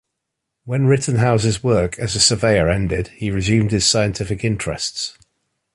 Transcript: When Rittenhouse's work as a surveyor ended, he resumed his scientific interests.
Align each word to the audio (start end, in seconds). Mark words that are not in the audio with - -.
When 0.65 0.87
Rittenhouse's 0.87 1.63
work 1.63 1.99
as 1.99 2.15
a 2.15 2.19
surveyor 2.19 2.67
ended, 2.69 3.09
he 3.09 3.29
resumed 3.29 3.69
his 3.69 3.85
scientific 3.85 4.43
interests. 4.43 5.15